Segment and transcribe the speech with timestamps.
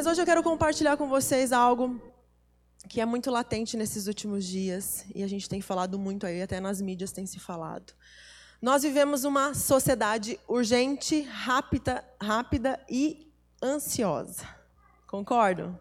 [0.00, 2.00] Mas hoje eu quero compartilhar com vocês algo
[2.88, 6.58] que é muito latente nesses últimos dias e a gente tem falado muito aí, até
[6.58, 7.92] nas mídias tem se falado.
[8.62, 13.30] Nós vivemos uma sociedade urgente, rápida, rápida e
[13.62, 14.48] ansiosa.
[15.06, 15.78] Concordam?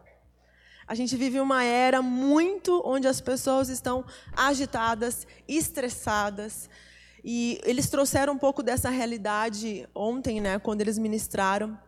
[0.85, 4.03] A gente vive uma era muito onde as pessoas estão
[4.35, 6.69] agitadas, estressadas,
[7.23, 11.79] e eles trouxeram um pouco dessa realidade ontem, né, quando eles ministraram.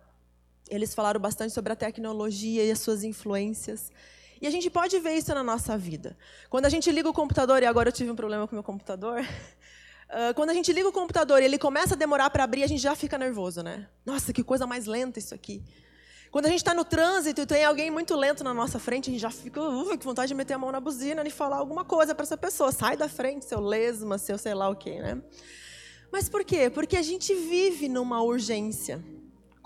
[0.72, 3.92] Eles falaram bastante sobre a tecnologia e as suas influências.
[4.42, 6.18] E a gente pode ver isso na nossa vida.
[6.50, 8.64] Quando a gente liga o computador, e agora eu tive um problema com o meu
[8.64, 12.64] computador, uh, quando a gente liga o computador e ele começa a demorar para abrir,
[12.64, 13.86] a gente já fica nervoso, né?
[14.06, 15.62] Nossa, que coisa mais lenta isso aqui.
[16.32, 19.12] Quando a gente está no trânsito e tem alguém muito lento na nossa frente, a
[19.12, 21.84] gente já fica uh, com vontade de meter a mão na buzina e falar alguma
[21.84, 22.72] coisa para essa pessoa.
[22.72, 25.22] Sai da frente, seu lesma, seu sei lá o quê, né?
[26.10, 26.70] Mas por quê?
[26.70, 29.04] Porque a gente vive numa urgência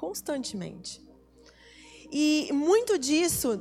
[0.06, 1.02] constantemente.
[2.12, 3.60] E muito disso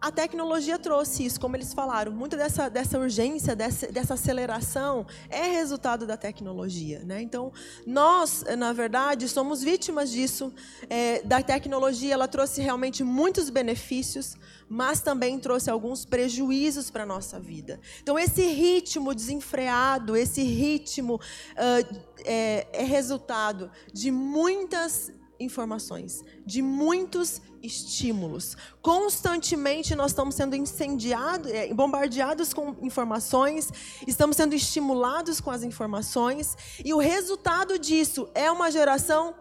[0.00, 2.12] a tecnologia trouxe isso, como eles falaram.
[2.12, 6.98] Muito dessa, dessa urgência, dessa, dessa aceleração, é resultado da tecnologia.
[7.06, 7.22] Né?
[7.22, 7.50] Então,
[7.86, 10.52] nós, na verdade, somos vítimas disso.
[10.90, 14.36] É, da tecnologia, ela trouxe realmente muitos benefícios,
[14.68, 17.80] mas também trouxe alguns prejuízos para a nossa vida.
[18.02, 25.10] Então, esse ritmo desenfreado, esse ritmo uh, é, é resultado de muitas
[25.44, 28.56] informações, de muitos estímulos.
[28.82, 33.70] Constantemente nós estamos sendo incendiados, é, bombardeados com informações,
[34.06, 39.34] estamos sendo estimulados com as informações, e o resultado disso é uma geração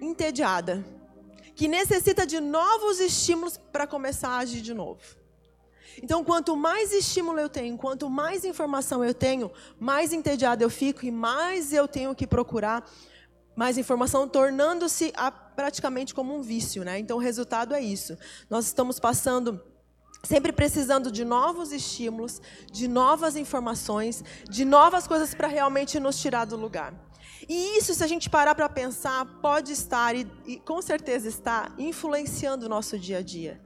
[0.00, 0.84] entediada,
[1.54, 5.00] que necessita de novos estímulos para começar a agir de novo.
[6.02, 11.04] Então, quanto mais estímulo eu tenho, quanto mais informação eu tenho, mais entediado eu fico
[11.06, 12.88] e mais eu tenho que procurar
[13.56, 15.12] mais informação, tornando-se
[15.54, 16.84] praticamente como um vício.
[16.84, 16.98] Né?
[16.98, 18.16] Então, o resultado é isso.
[18.50, 19.60] Nós estamos passando
[20.22, 22.40] sempre precisando de novos estímulos,
[22.72, 26.94] de novas informações, de novas coisas para realmente nos tirar do lugar.
[27.48, 31.70] E isso, se a gente parar para pensar, pode estar, e, e com certeza está,
[31.78, 33.60] influenciando o nosso dia a dia.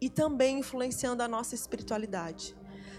[0.00, 2.56] E também influenciando a nossa espiritualidade.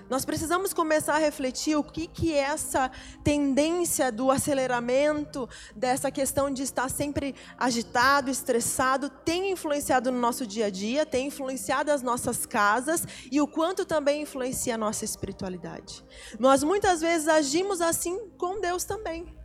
[0.09, 2.90] Nós precisamos começar a refletir o que, que é essa
[3.24, 10.66] tendência do aceleramento, dessa questão de estar sempre agitado, estressado, tem influenciado no nosso dia
[10.66, 16.03] a dia, tem influenciado as nossas casas e o quanto também influencia a nossa espiritualidade.
[16.40, 19.38] Nós muitas vezes agimos assim com Deus também.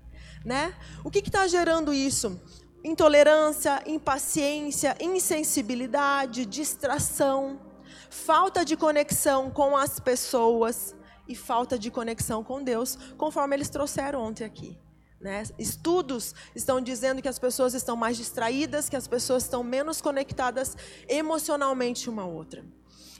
[0.42, 0.74] Né?
[1.04, 2.40] O que está gerando isso?
[2.82, 7.73] Intolerância, impaciência, insensibilidade, distração
[8.14, 10.94] falta de conexão com as pessoas
[11.26, 14.78] e falta de conexão com Deus, conforme eles trouxeram ontem aqui.
[15.20, 15.42] Né?
[15.58, 20.76] Estudos estão dizendo que as pessoas estão mais distraídas, que as pessoas estão menos conectadas
[21.08, 22.64] emocionalmente uma à outra.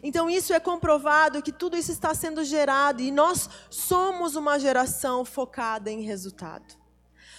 [0.02, 5.24] Então, isso é comprovado que tudo isso está sendo gerado e nós somos uma geração
[5.24, 6.83] focada em resultado.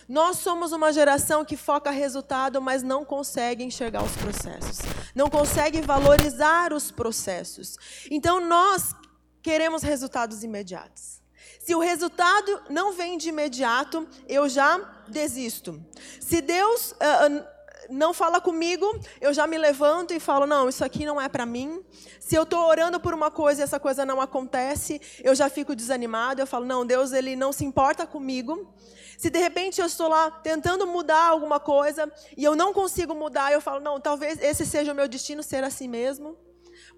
[0.07, 4.79] Nós somos uma geração que foca resultado, mas não consegue enxergar os processos.
[5.15, 7.77] Não consegue valorizar os processos.
[8.11, 8.93] Então nós
[9.41, 11.21] queremos resultados imediatos.
[11.59, 14.77] Se o resultado não vem de imediato, eu já
[15.07, 15.83] desisto.
[16.19, 17.45] Se Deus uh,
[17.89, 18.85] não fala comigo,
[19.19, 21.83] eu já me levanto e falo: não, isso aqui não é para mim.
[22.19, 25.75] Se eu estou orando por uma coisa e essa coisa não acontece, eu já fico
[25.75, 26.39] desanimado.
[26.41, 28.71] Eu falo: não, Deus ele não se importa comigo.
[29.17, 33.51] Se de repente eu estou lá tentando mudar alguma coisa e eu não consigo mudar,
[33.51, 36.37] eu falo, não, talvez esse seja o meu destino ser assim mesmo.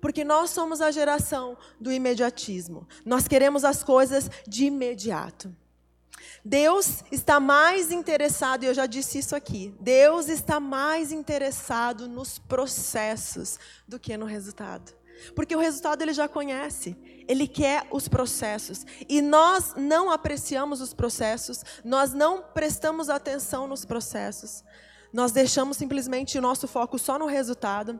[0.01, 2.87] Porque nós somos a geração do imediatismo.
[3.05, 5.55] Nós queremos as coisas de imediato.
[6.43, 12.39] Deus está mais interessado, e eu já disse isso aqui, Deus está mais interessado nos
[12.39, 14.93] processos do que no resultado.
[15.35, 16.95] Porque o resultado ele já conhece.
[17.27, 18.85] Ele quer os processos.
[19.07, 24.63] E nós não apreciamos os processos, nós não prestamos atenção nos processos.
[25.11, 27.99] Nós deixamos simplesmente o nosso foco só no resultado.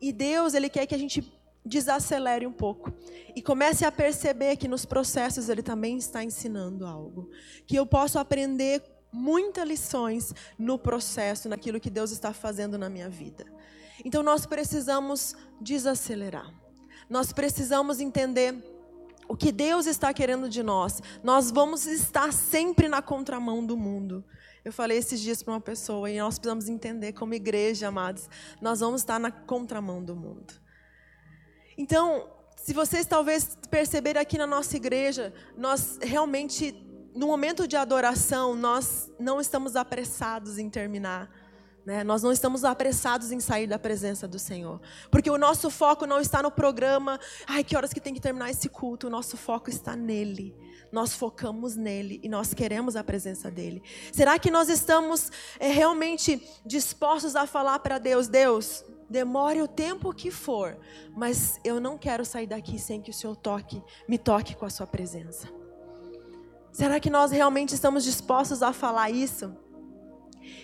[0.00, 1.32] E Deus, ele quer que a gente
[1.64, 2.92] desacelere um pouco
[3.36, 7.30] e comece a perceber que nos processos ele também está ensinando algo,
[7.66, 8.82] que eu posso aprender
[9.12, 13.44] muitas lições no processo, naquilo que Deus está fazendo na minha vida.
[14.04, 16.52] Então nós precisamos desacelerar.
[17.08, 18.54] Nós precisamos entender
[19.28, 21.02] o que Deus está querendo de nós.
[21.22, 24.24] Nós vamos estar sempre na contramão do mundo.
[24.64, 28.28] Eu falei esses dias para uma pessoa e nós precisamos entender como igreja, amados,
[28.60, 30.52] nós vamos estar na contramão do mundo.
[31.76, 36.74] Então, se vocês talvez perceberem aqui na nossa igreja, nós realmente
[37.14, 41.28] no momento de adoração, nós não estamos apressados em terminar
[41.88, 42.04] Né?
[42.04, 44.78] Nós não estamos apressados em sair da presença do Senhor.
[45.10, 48.50] Porque o nosso foco não está no programa, ai, que horas que tem que terminar
[48.50, 49.06] esse culto.
[49.06, 50.54] O nosso foco está nele.
[50.92, 53.82] Nós focamos nele e nós queremos a presença dele.
[54.12, 60.12] Será que nós estamos é, realmente dispostos a falar para Deus: Deus, demore o tempo
[60.12, 60.76] que for,
[61.16, 64.70] mas eu não quero sair daqui sem que o Senhor toque, me toque com a
[64.70, 65.48] sua presença.
[66.70, 69.56] Será que nós realmente estamos dispostos a falar isso?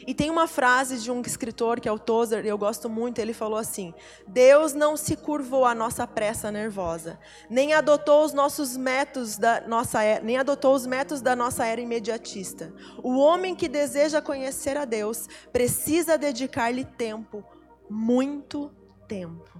[0.06, 3.32] E tem uma frase de um escritor que é o Tozer, eu gosto muito, ele
[3.32, 3.94] falou assim:
[4.26, 10.00] Deus não se curvou à nossa pressa nervosa, nem adotou os nossos métodos da nossa
[10.22, 12.72] nem adotou os métodos da nossa era imediatista.
[13.02, 17.44] O homem que deseja conhecer a Deus precisa dedicar-lhe tempo,
[17.88, 18.70] muito
[19.08, 19.50] tempo.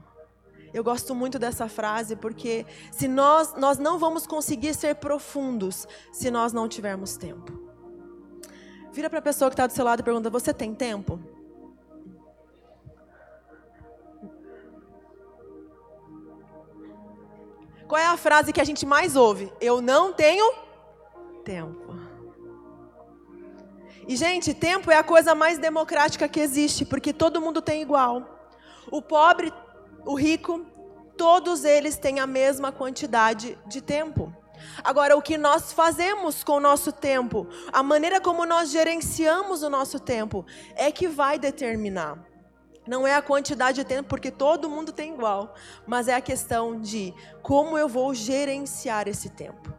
[0.72, 6.30] Eu gosto muito dessa frase porque se nós nós não vamos conseguir ser profundos se
[6.30, 7.63] nós não tivermos tempo.
[8.94, 11.18] Vira para a pessoa que está do seu lado e pergunta: Você tem tempo?
[17.88, 19.52] Qual é a frase que a gente mais ouve?
[19.60, 20.48] Eu não tenho
[21.44, 21.92] tempo.
[24.06, 28.48] E, gente, tempo é a coisa mais democrática que existe, porque todo mundo tem igual.
[28.92, 29.52] O pobre,
[30.06, 30.64] o rico,
[31.16, 34.32] todos eles têm a mesma quantidade de tempo.
[34.82, 39.70] Agora, o que nós fazemos com o nosso tempo, a maneira como nós gerenciamos o
[39.70, 40.44] nosso tempo,
[40.74, 42.18] é que vai determinar.
[42.86, 45.54] Não é a quantidade de tempo, porque todo mundo tem igual,
[45.86, 49.72] mas é a questão de como eu vou gerenciar esse tempo.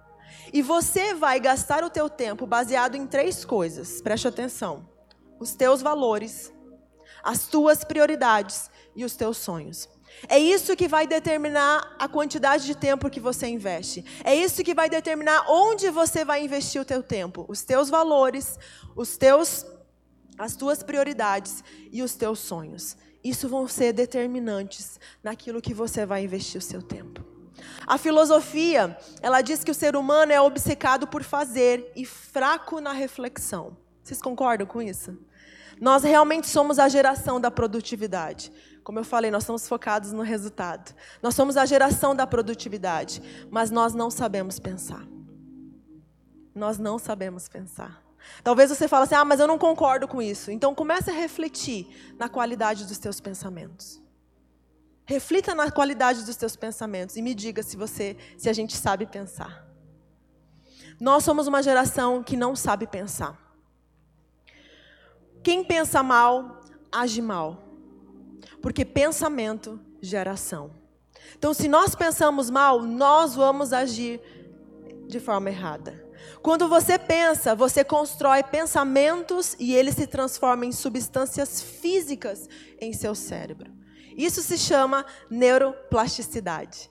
[0.52, 4.02] E você vai gastar o teu tempo baseado em três coisas.
[4.02, 4.90] Preste atenção:
[5.40, 6.52] os teus valores,
[7.24, 9.90] as tuas prioridades e os teus sonhos.
[10.28, 14.04] É isso que vai determinar a quantidade de tempo que você investe.
[14.24, 18.58] É isso que vai determinar onde você vai investir o teu tempo, os teus valores,
[18.96, 19.66] os teus
[20.38, 22.98] as tuas prioridades e os teus sonhos.
[23.24, 27.24] Isso vão ser determinantes naquilo que você vai investir o seu tempo.
[27.88, 32.92] A filosofia, ela diz que o ser humano é obcecado por fazer e fraco na
[32.92, 33.78] reflexão.
[34.04, 35.18] Vocês concordam com isso?
[35.80, 38.52] Nós realmente somos a geração da produtividade.
[38.86, 40.94] Como eu falei, nós estamos focados no resultado.
[41.20, 45.04] Nós somos a geração da produtividade, mas nós não sabemos pensar.
[46.54, 48.04] Nós não sabemos pensar.
[48.44, 50.52] Talvez você fale assim: "Ah, mas eu não concordo com isso".
[50.52, 54.00] Então comece a refletir na qualidade dos teus pensamentos.
[55.04, 59.08] Reflita na qualidade dos teus pensamentos e me diga se você, se a gente sabe
[59.08, 59.68] pensar.
[61.00, 63.36] Nós somos uma geração que não sabe pensar.
[65.44, 66.62] Quem pensa mal,
[66.92, 67.65] age mal.
[68.62, 70.72] Porque pensamento gera ação.
[71.38, 74.22] Então, se nós pensamos mal, nós vamos agir
[75.08, 76.04] de forma errada.
[76.42, 82.48] Quando você pensa, você constrói pensamentos e eles se transformam em substâncias físicas
[82.80, 83.72] em seu cérebro.
[84.16, 86.90] Isso se chama neuroplasticidade.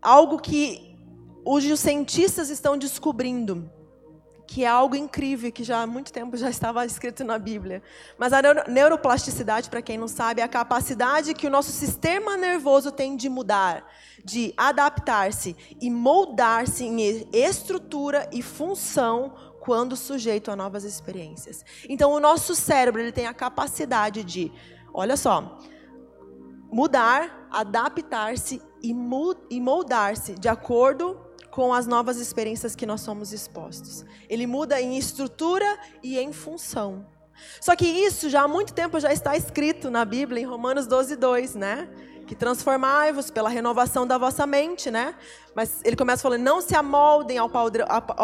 [0.00, 0.96] Algo que
[1.44, 3.70] os cientistas estão descobrindo
[4.52, 7.82] que é algo incrível, que já há muito tempo já estava escrito na Bíblia.
[8.18, 12.92] Mas a neuroplasticidade, para quem não sabe, é a capacidade que o nosso sistema nervoso
[12.92, 13.82] tem de mudar,
[14.22, 21.64] de adaptar-se e moldar-se em estrutura e função quando sujeito a novas experiências.
[21.88, 24.52] Então, o nosso cérebro ele tem a capacidade de,
[24.92, 25.58] olha só,
[26.70, 28.92] mudar, adaptar-se e
[29.62, 34.06] moldar-se de acordo com as novas experiências que nós somos expostos.
[34.26, 37.06] Ele muda em estrutura e em função.
[37.60, 41.14] Só que isso já há muito tempo já está escrito na Bíblia, em Romanos 12,
[41.14, 41.90] 2, né?
[42.26, 45.14] Que transformai-vos pela renovação da vossa mente, né?
[45.54, 47.48] Mas ele começa falando, não se amoldem ao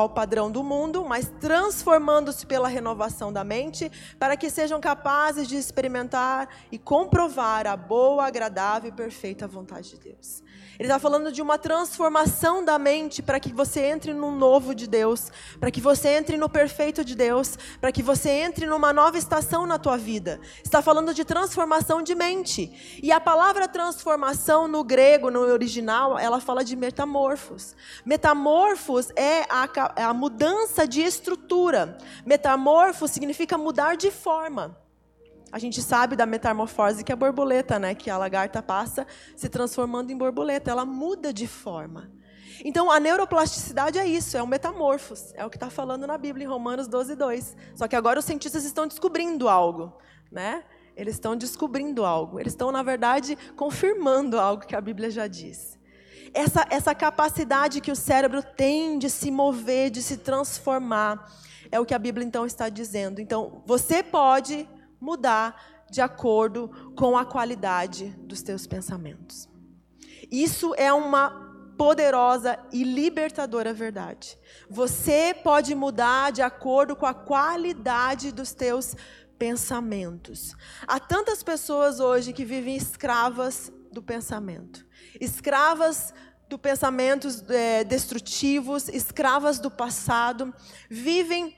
[0.09, 6.49] padrão, do mundo, mas transformando-se pela renovação da mente, para que sejam capazes de experimentar
[6.73, 10.43] e comprovar a boa, agradável e perfeita vontade de Deus.
[10.79, 14.87] Ele está falando de uma transformação da mente para que você entre no novo de
[14.87, 19.19] Deus, para que você entre no perfeito de Deus, para que você entre numa nova
[19.19, 20.41] estação na tua vida.
[20.63, 23.01] Está falando de transformação de mente.
[23.03, 26.77] E a palavra transformação no grego, no original, ela fala de
[27.19, 27.77] metamorfos.
[28.05, 31.99] Metamorfos é a, é a mudança de estrutura.
[32.25, 34.79] Metamorfo significa mudar de forma.
[35.51, 37.95] A gente sabe da metamorfose que é a borboleta, né?
[37.95, 42.11] Que a lagarta passa se transformando em borboleta, ela muda de forma.
[42.65, 46.45] Então, a neuroplasticidade é isso, é o metamorfos, é o que está falando na Bíblia,
[46.45, 47.57] em Romanos 12, 2.
[47.77, 49.97] Só que agora os cientistas estão descobrindo algo,
[50.31, 50.65] né?
[50.97, 55.78] Eles estão descobrindo algo, eles estão, na verdade, confirmando algo que a Bíblia já diz.
[56.35, 61.31] Essa, essa capacidade que o cérebro tem de se mover, de se transformar,
[61.71, 63.21] é o que a Bíblia então está dizendo.
[63.21, 64.69] Então, você pode
[65.01, 69.49] mudar de acordo com a qualidade dos teus pensamentos.
[70.31, 74.37] Isso é uma poderosa e libertadora verdade.
[74.69, 78.97] Você pode mudar de acordo com a qualidade dos teus
[79.39, 80.57] pensamentos.
[80.87, 84.87] Há tantas pessoas hoje que vivem escravas do pensamento,
[85.21, 86.13] escravas
[86.49, 90.55] do pensamentos é, destrutivos, escravas do passado,
[90.89, 91.55] vivem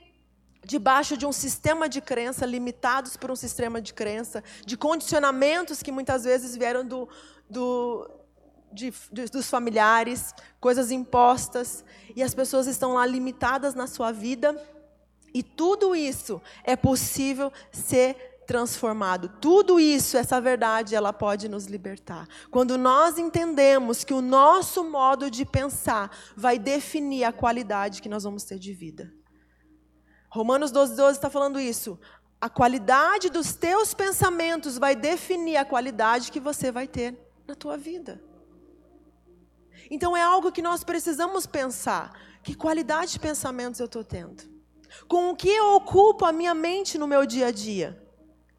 [0.65, 5.91] debaixo de um sistema de crença, limitados por um sistema de crença, de condicionamentos que
[5.91, 7.07] muitas vezes vieram do,
[7.49, 8.09] do,
[8.71, 11.83] de, de, dos familiares, coisas impostas,
[12.15, 14.61] e as pessoas estão lá limitadas na sua vida,
[15.33, 19.29] e tudo isso é possível ser transformado.
[19.39, 22.27] Tudo isso, essa verdade, ela pode nos libertar.
[22.49, 28.23] Quando nós entendemos que o nosso modo de pensar vai definir a qualidade que nós
[28.23, 29.11] vamos ter de vida.
[30.29, 31.99] Romanos 12, 12 está falando isso.
[32.39, 37.17] A qualidade dos teus pensamentos vai definir a qualidade que você vai ter
[37.47, 38.21] na tua vida.
[39.89, 42.13] Então é algo que nós precisamos pensar.
[42.41, 44.49] Que qualidade de pensamentos eu estou tendo?
[45.07, 48.00] Com o que eu ocupo a minha mente no meu dia a dia?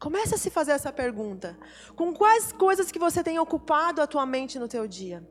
[0.03, 1.57] Comece a se fazer essa pergunta.
[1.95, 5.25] Com quais coisas que você tem ocupado a tua mente no teu dia?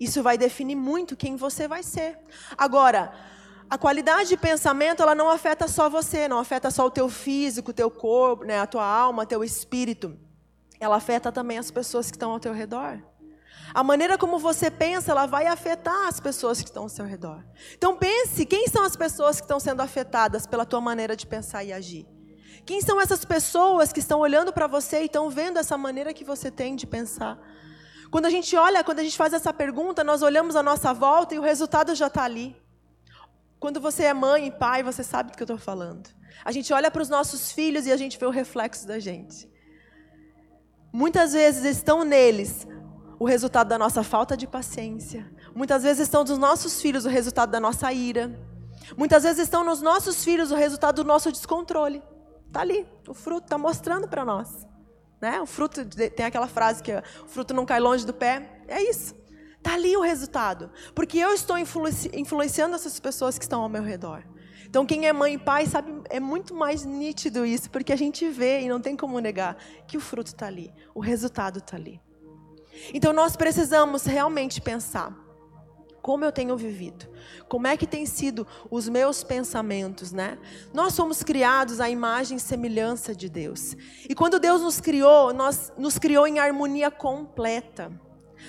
[0.00, 2.18] Isso vai definir muito quem você vai ser.
[2.58, 3.14] Agora,
[3.70, 7.70] a qualidade de pensamento, ela não afeta só você, não afeta só o teu físico,
[7.70, 10.18] o teu corpo, né, a tua alma, teu espírito.
[10.80, 13.00] Ela afeta também as pessoas que estão ao teu redor.
[13.72, 17.44] A maneira como você pensa, ela vai afetar as pessoas que estão ao seu redor.
[17.76, 21.62] Então pense, quem são as pessoas que estão sendo afetadas pela tua maneira de pensar
[21.62, 22.12] e agir?
[22.66, 26.24] Quem são essas pessoas que estão olhando para você e estão vendo essa maneira que
[26.24, 27.38] você tem de pensar?
[28.10, 31.34] Quando a gente olha, quando a gente faz essa pergunta, nós olhamos à nossa volta
[31.34, 32.56] e o resultado já está ali.
[33.58, 36.08] Quando você é mãe e pai, você sabe do que eu estou falando.
[36.44, 39.50] A gente olha para os nossos filhos e a gente vê o reflexo da gente.
[40.92, 42.66] Muitas vezes estão neles
[43.18, 45.30] o resultado da nossa falta de paciência.
[45.54, 48.38] Muitas vezes estão dos nossos filhos o resultado da nossa ira.
[48.96, 52.02] Muitas vezes estão nos nossos filhos o resultado do nosso descontrole.
[52.54, 54.64] Está ali, o fruto está mostrando para nós.
[55.20, 55.40] Né?
[55.40, 58.62] O fruto, tem aquela frase que o fruto não cai longe do pé.
[58.68, 59.12] É isso.
[59.58, 60.70] Está ali o resultado.
[60.94, 64.22] Porque eu estou influenci influenciando essas pessoas que estão ao meu redor.
[64.66, 68.28] Então, quem é mãe e pai sabe, é muito mais nítido isso, porque a gente
[68.28, 69.56] vê e não tem como negar
[69.88, 72.00] que o fruto está ali, o resultado está ali.
[72.92, 75.12] Então nós precisamos realmente pensar
[76.04, 77.08] como eu tenho vivido,
[77.48, 80.36] como é que tem sido os meus pensamentos, né?
[80.70, 83.74] Nós somos criados à imagem e semelhança de Deus.
[84.06, 87.90] E quando Deus nos criou, nós nos criou em harmonia completa.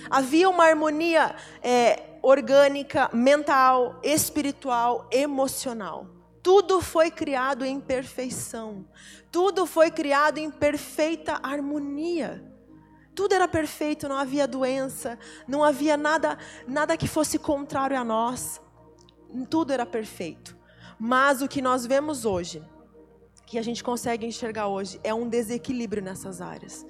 [0.10, 1.34] Havia uma harmonia
[1.64, 6.08] é, orgânica, mental, espiritual, emocional.
[6.44, 8.86] Tudo foi criado em perfeição.
[9.32, 12.55] Tudo foi criado em perfeita harmonia.
[13.16, 15.18] Tudo era perfeito, não havia doença,
[15.48, 18.62] não havia nada, nada que fosse contrário a nós.
[19.50, 20.56] Tudo era perfeito.
[21.00, 22.62] Mas o que nós vemos hoje,
[23.46, 26.86] que a gente consegue enxergar hoje, é um desequilíbrio nessas áreas.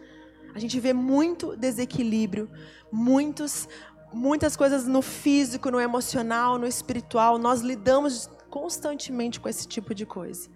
[0.53, 2.49] A gente vê muito desequilíbrio,
[2.91, 3.67] muitos,
[4.13, 7.37] muitas coisas no físico, no emocional, no espiritual.
[7.37, 10.49] Nós lidamos constantemente com esse tipo de coisa.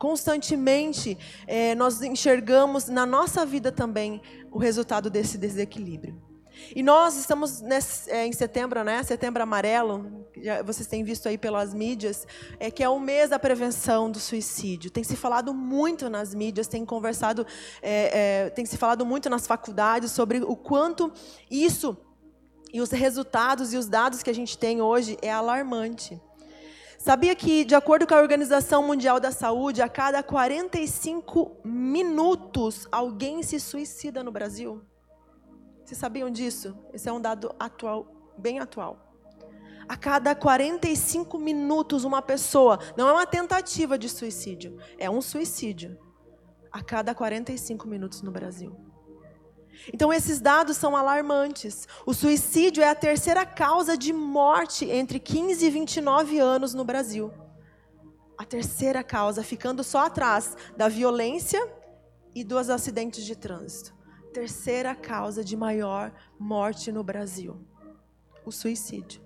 [0.00, 6.18] Constantemente é, nós enxergamos na nossa vida também o resultado desse desequilíbrio.
[6.74, 9.02] E nós estamos nesse, é, em setembro, né?
[9.02, 12.26] Setembro amarelo, já, vocês têm visto aí pelas mídias,
[12.58, 14.90] é que é o mês da prevenção do suicídio.
[14.90, 17.46] Tem se falado muito nas mídias, tem conversado,
[17.82, 21.12] é, é, tem se falado muito nas faculdades sobre o quanto
[21.50, 21.94] isso
[22.72, 26.18] e os resultados e os dados que a gente tem hoje é alarmante.
[27.02, 33.42] Sabia que, de acordo com a Organização Mundial da Saúde, a cada 45 minutos alguém
[33.42, 34.82] se suicida no Brasil?
[35.82, 36.76] Vocês sabiam disso?
[36.92, 39.14] Esse é um dado atual, bem atual.
[39.88, 45.98] A cada 45 minutos, uma pessoa, não é uma tentativa de suicídio, é um suicídio.
[46.70, 48.76] A cada 45 minutos no Brasil.
[49.92, 51.88] Então, esses dados são alarmantes.
[52.04, 57.32] O suicídio é a terceira causa de morte entre 15 e 29 anos no Brasil.
[58.36, 61.60] A terceira causa, ficando só atrás da violência
[62.34, 63.94] e dos acidentes de trânsito.
[64.32, 67.66] Terceira causa de maior morte no Brasil:
[68.44, 69.20] o suicídio.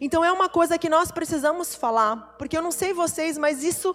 [0.00, 3.94] Então, é uma coisa que nós precisamos falar, porque eu não sei vocês, mas isso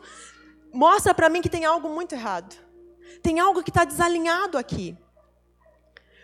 [0.73, 2.55] mostra para mim que tem algo muito errado.
[3.21, 4.97] Tem algo que está desalinhado aqui.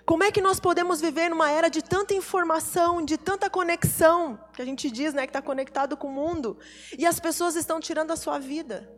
[0.06, 4.62] Como é que nós podemos viver numa era de tanta informação, de tanta conexão, que
[4.62, 6.58] a gente diz né, que está conectado com o mundo,
[6.98, 8.92] e as pessoas estão tirando a sua vida?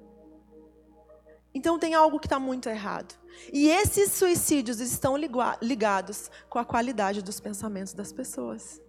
[1.54, 3.16] Então tem algo que está muito errado.
[3.54, 5.16] E esses suicídios estão
[5.62, 8.82] ligados com a qualidade dos pensamentos das pessoas.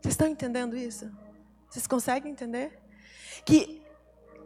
[0.00, 1.10] Vocês estão entendendo isso?
[1.68, 2.80] Vocês conseguem entender?
[3.44, 3.82] Que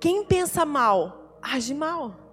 [0.01, 2.26] quem pensa mal, age mal.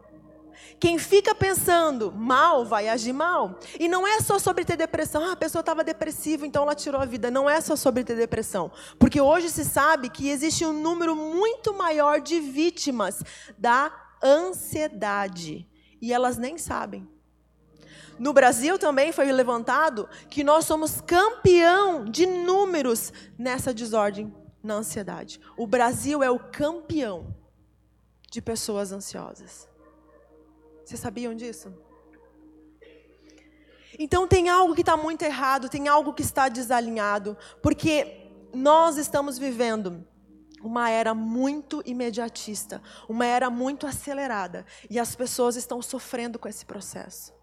[0.79, 3.59] Quem fica pensando mal vai agir mal.
[3.79, 5.23] E não é só sobre ter depressão.
[5.23, 7.31] Ah, a pessoa estava depressiva, então ela tirou a vida.
[7.31, 8.71] Não é só sobre ter depressão.
[8.99, 13.23] Porque hoje se sabe que existe um número muito maior de vítimas
[13.57, 13.91] da
[14.23, 15.67] ansiedade.
[16.01, 17.07] E elas nem sabem.
[18.19, 25.39] No Brasil também foi levantado que nós somos campeão de números nessa desordem na ansiedade.
[25.57, 27.35] O Brasil é o campeão
[28.31, 29.67] de pessoas ansiosas.
[30.85, 31.73] Vocês sabiam disso?
[33.97, 39.37] Então tem algo que está muito errado, tem algo que está desalinhado, porque nós estamos
[39.37, 40.05] vivendo
[40.61, 46.65] uma era muito imediatista, uma era muito acelerada, e as pessoas estão sofrendo com esse
[46.65, 47.33] processo.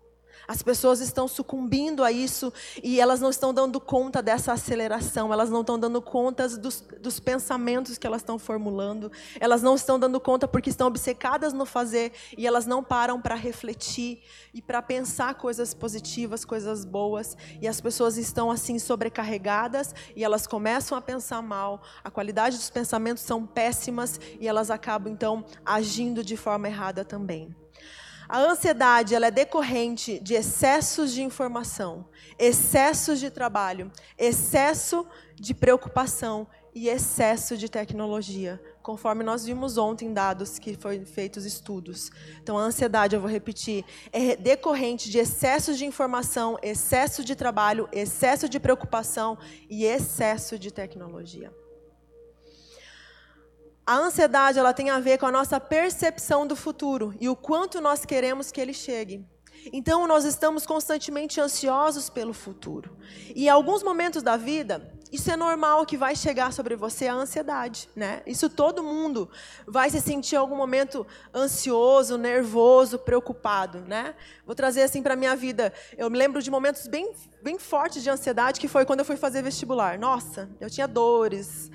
[0.50, 2.52] As pessoas estão sucumbindo a isso
[2.82, 7.20] e elas não estão dando conta dessa aceleração, elas não estão dando conta dos, dos
[7.20, 12.10] pensamentos que elas estão formulando, elas não estão dando conta porque estão obcecadas no fazer
[12.36, 17.36] e elas não param para refletir e para pensar coisas positivas, coisas boas.
[17.62, 22.70] E as pessoas estão assim sobrecarregadas e elas começam a pensar mal, a qualidade dos
[22.70, 27.54] pensamentos são péssimas e elas acabam então agindo de forma errada também.
[28.32, 32.06] A ansiedade ela é decorrente de excessos de informação,
[32.38, 40.60] excessos de trabalho, excesso de preocupação e excesso de tecnologia, conforme nós vimos ontem dados
[40.60, 42.08] que foram feitos estudos.
[42.40, 47.88] Então a ansiedade, eu vou repetir, é decorrente de excessos de informação, excesso de trabalho,
[47.90, 49.36] excesso de preocupação
[49.68, 51.52] e excesso de tecnologia.
[53.90, 57.80] A ansiedade ela tem a ver com a nossa percepção do futuro e o quanto
[57.80, 59.26] nós queremos que ele chegue.
[59.72, 62.96] Então nós estamos constantemente ansiosos pelo futuro.
[63.34, 67.14] E em alguns momentos da vida, isso é normal que vai chegar sobre você a
[67.14, 68.22] ansiedade, né?
[68.28, 69.28] Isso todo mundo
[69.66, 74.14] vai se sentir em algum momento ansioso, nervoso, preocupado, né?
[74.46, 75.72] Vou trazer assim para minha vida.
[75.98, 77.12] Eu me lembro de momentos bem
[77.42, 79.98] bem fortes de ansiedade que foi quando eu fui fazer vestibular.
[79.98, 81.68] Nossa, eu tinha dores,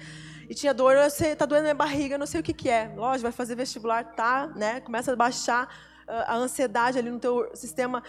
[0.49, 2.91] e tinha dor, eu sei, tá doendo minha barriga, não sei o que que é.
[2.95, 4.79] Lógico, vai fazer vestibular, tá, né?
[4.81, 5.65] Começa a baixar
[6.07, 8.03] uh, a ansiedade ali no teu sistema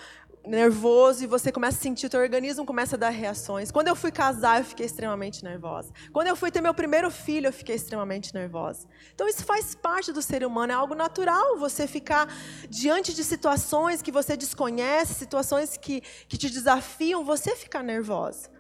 [0.47, 3.71] nervoso e você começa a sentir, o teu organismo começa a dar reações.
[3.71, 5.93] Quando eu fui casar, eu fiquei extremamente nervosa.
[6.13, 8.87] Quando eu fui ter meu primeiro filho, eu fiquei extremamente nervosa.
[9.15, 12.33] Então isso faz parte do ser humano, é algo natural você ficar
[12.71, 18.56] diante de situações que você desconhece, situações que, que te desafiam, você ficar nervosa.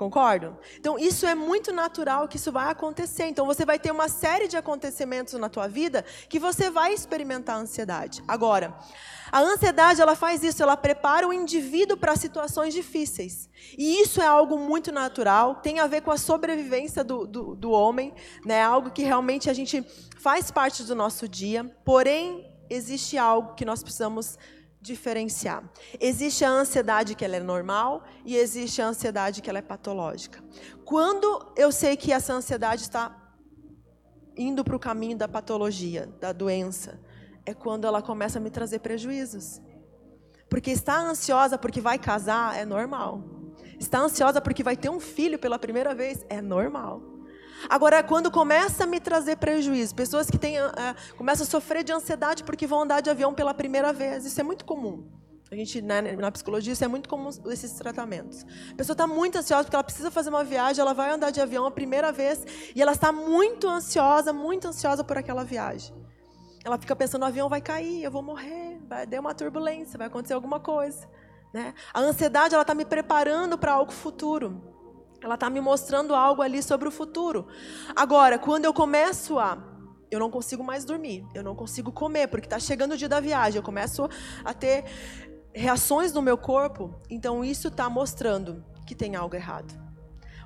[0.00, 0.56] Concordam?
[0.78, 3.26] Então, isso é muito natural que isso vai acontecer.
[3.26, 7.58] Então, você vai ter uma série de acontecimentos na tua vida que você vai experimentar
[7.58, 8.24] ansiedade.
[8.26, 8.74] Agora,
[9.30, 13.50] a ansiedade, ela faz isso, ela prepara o indivíduo para situações difíceis.
[13.76, 17.70] E isso é algo muito natural, tem a ver com a sobrevivência do, do, do
[17.70, 18.62] homem, né?
[18.62, 19.84] algo que realmente a gente
[20.18, 24.38] faz parte do nosso dia, porém, existe algo que nós precisamos
[24.80, 25.62] diferenciar.
[26.00, 30.42] Existe a ansiedade que ela é normal e existe a ansiedade que ela é patológica.
[30.84, 33.16] Quando eu sei que essa ansiedade está
[34.36, 36.98] indo para o caminho da patologia, da doença,
[37.44, 39.60] é quando ela começa a me trazer prejuízos.
[40.48, 43.22] Porque estar ansiosa porque vai casar é normal.
[43.78, 47.02] Estar ansiosa porque vai ter um filho pela primeira vez é normal.
[47.68, 50.70] Agora, quando começa a me trazer prejuízo, pessoas que têm, uh,
[51.16, 54.44] começam a sofrer de ansiedade porque vão andar de avião pela primeira vez, isso é
[54.44, 55.06] muito comum.
[55.50, 58.46] A gente, né, na psicologia, isso é muito comum, esses tratamentos.
[58.70, 61.40] A pessoa está muito ansiosa porque ela precisa fazer uma viagem, ela vai andar de
[61.40, 65.92] avião a primeira vez e ela está muito ansiosa, muito ansiosa por aquela viagem.
[66.64, 70.06] Ela fica pensando, o avião vai cair, eu vou morrer, vai ter uma turbulência, vai
[70.06, 71.08] acontecer alguma coisa.
[71.52, 71.74] Né?
[71.92, 74.62] A ansiedade ela está me preparando para algo futuro.
[75.22, 77.46] Ela está me mostrando algo ali sobre o futuro.
[77.94, 79.58] Agora, quando eu começo a.
[80.10, 83.20] Eu não consigo mais dormir, eu não consigo comer, porque está chegando o dia da
[83.20, 84.08] viagem, eu começo
[84.44, 84.84] a ter
[85.52, 89.72] reações no meu corpo, então isso está mostrando que tem algo errado.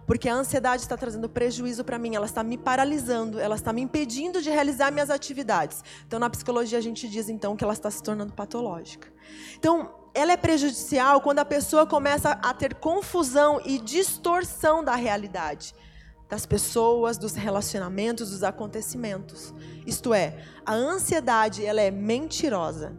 [0.07, 3.81] Porque a ansiedade está trazendo prejuízo para mim, ela está me paralisando, ela está me
[3.81, 5.83] impedindo de realizar minhas atividades.
[6.07, 9.09] Então, na psicologia, a gente diz então que ela está se tornando patológica.
[9.57, 15.75] Então, ela é prejudicial quando a pessoa começa a ter confusão e distorção da realidade
[16.29, 19.55] das pessoas, dos relacionamentos, dos acontecimentos.
[19.87, 22.97] Isto é, a ansiedade, ela é mentirosa.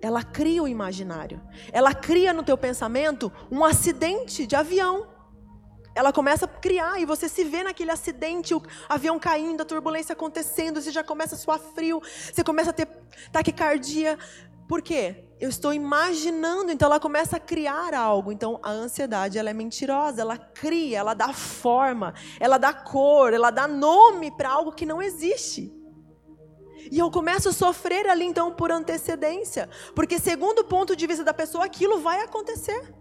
[0.00, 1.40] Ela cria o imaginário.
[1.72, 5.08] Ela cria no teu pensamento um acidente de avião.
[5.98, 10.12] Ela começa a criar e você se vê naquele acidente, o avião caindo, a turbulência
[10.12, 12.88] acontecendo, você já começa a suar frio, você começa a ter
[13.32, 14.16] taquicardia.
[14.68, 15.24] Por quê?
[15.40, 18.30] Eu estou imaginando, então ela começa a criar algo.
[18.30, 23.50] Então a ansiedade, ela é mentirosa, ela cria, ela dá forma, ela dá cor, ela
[23.50, 25.74] dá nome para algo que não existe.
[26.92, 31.24] E eu começo a sofrer ali então por antecedência, porque segundo o ponto de vista
[31.24, 32.94] da pessoa, aquilo vai acontecer.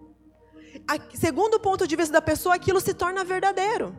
[1.13, 3.95] Segundo o ponto de vista da pessoa, aquilo se torna verdadeiro.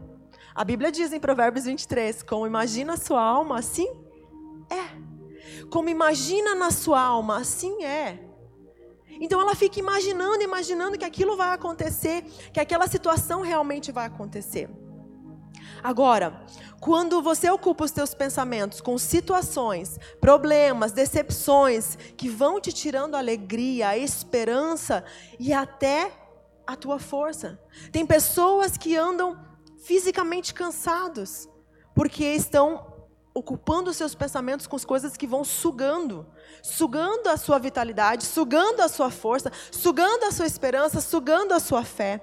[0.55, 3.88] A Bíblia diz em Provérbios 23, como imagina a sua alma, assim
[4.70, 5.66] é.
[5.70, 8.18] Como imagina na sua alma, assim é.
[9.20, 12.22] Então ela fica imaginando, imaginando que aquilo vai acontecer,
[12.53, 14.70] que aquela situação realmente vai acontecer.
[15.83, 16.44] Agora,
[16.81, 23.90] quando você ocupa os teus pensamentos com situações, problemas, decepções que vão te tirando alegria,
[23.90, 25.05] a esperança
[25.38, 26.27] e até
[26.68, 27.59] a tua força.
[27.90, 29.40] Tem pessoas que andam
[29.78, 31.48] fisicamente cansados
[31.94, 36.26] porque estão ocupando seus pensamentos com as coisas que vão sugando,
[36.62, 41.85] sugando a sua vitalidade, sugando a sua força, sugando a sua esperança, sugando a sua
[41.85, 42.20] fé.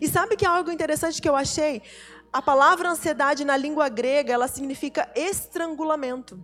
[0.00, 1.82] E sabe que é algo interessante que eu achei?
[2.32, 6.42] A palavra ansiedade na língua grega, ela significa estrangulamento.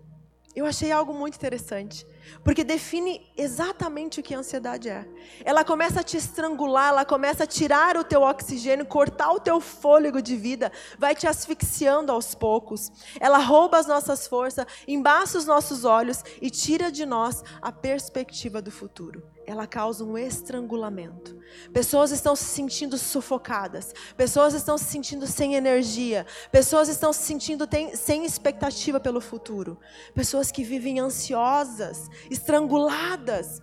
[0.57, 2.05] Eu achei algo muito interessante.
[2.45, 5.07] Porque define exatamente o que a ansiedade é.
[5.45, 9.61] Ela começa a te estrangular, ela começa a tirar o teu oxigênio, cortar o teu
[9.61, 12.91] fôlego de vida, vai te asfixiando aos poucos.
[13.21, 18.63] Ela rouba as nossas forças, embaça os nossos olhos e tira de nós a perspectiva
[18.63, 19.23] do futuro.
[19.47, 21.39] Ela causa um estrangulamento.
[21.73, 27.67] Pessoas estão se sentindo sufocadas, pessoas estão se sentindo sem energia, pessoas estão se sentindo
[27.95, 29.79] sem expectativa pelo futuro,
[30.15, 33.63] pessoas que vivem ansiosas, estranguladas.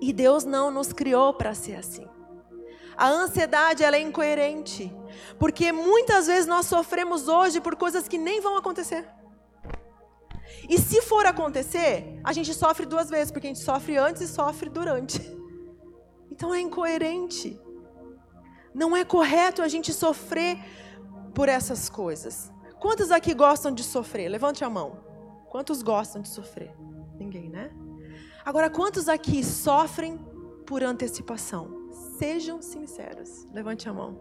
[0.00, 2.06] E Deus não nos criou para ser assim.
[2.96, 4.94] A ansiedade ela é incoerente,
[5.38, 9.04] porque muitas vezes nós sofremos hoje por coisas que nem vão acontecer.
[10.68, 14.28] E se for acontecer, a gente sofre duas vezes, porque a gente sofre antes e
[14.28, 15.20] sofre durante.
[16.30, 17.56] Então é incoerente.
[18.74, 20.58] Não é correto a gente sofrer
[21.32, 22.52] por essas coisas.
[22.80, 24.28] Quantos aqui gostam de sofrer?
[24.28, 24.98] Levante a mão.
[25.48, 26.74] Quantos gostam de sofrer?
[27.24, 27.70] Ninguém, né?
[28.44, 30.18] Agora, quantos aqui sofrem
[30.66, 31.90] por antecipação?
[32.18, 33.46] Sejam sinceros.
[33.50, 34.20] Levante a mão.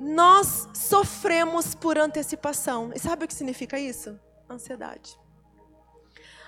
[0.00, 2.92] Nós sofremos por antecipação.
[2.94, 4.18] E sabe o que significa isso?
[4.48, 5.20] Ansiedade.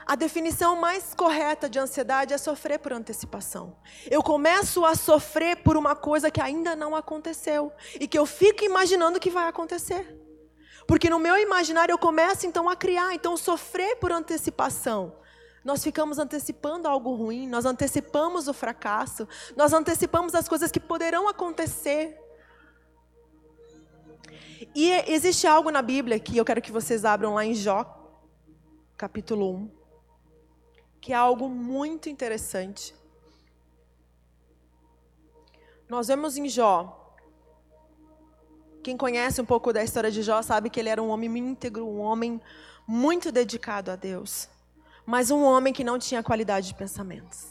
[0.07, 3.77] A definição mais correta de ansiedade é sofrer por antecipação.
[4.11, 8.65] Eu começo a sofrer por uma coisa que ainda não aconteceu e que eu fico
[8.65, 10.26] imaginando que vai acontecer.
[10.87, 15.16] Porque no meu imaginário eu começo então a criar, então sofrer por antecipação.
[15.64, 21.29] Nós ficamos antecipando algo ruim, nós antecipamos o fracasso, nós antecipamos as coisas que poderão
[21.29, 22.16] acontecer.
[24.75, 27.85] E existe algo na Bíblia que eu quero que vocês abram lá em Jó,
[28.96, 29.87] capítulo 1
[31.07, 32.92] que é algo muito interessante.
[35.88, 37.06] Nós vemos em Jó.
[38.87, 41.85] Quem conhece um pouco da história de Jó sabe que ele era um homem íntegro,
[41.85, 42.40] um homem
[42.87, 44.49] muito dedicado a Deus,
[45.05, 47.46] mas um homem que não tinha qualidade de pensamentos.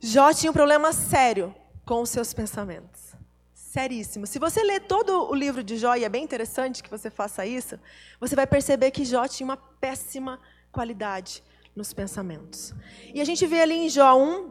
[0.00, 3.14] Jó tinha um problema sério com os seus pensamentos.
[3.52, 4.26] Seríssimo.
[4.26, 7.44] Se você ler todo o livro de Jó, e é bem interessante que você faça
[7.44, 7.78] isso,
[8.18, 10.40] você vai perceber que Jó tinha uma péssima
[10.72, 12.72] qualidade nos pensamentos.
[13.12, 14.50] E a gente vê ali em Jó 1,